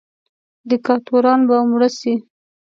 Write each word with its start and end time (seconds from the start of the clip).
دیکتاتوران 0.69 1.39
به 1.47 1.55
مړه 1.69 1.89
سي. 1.99 2.13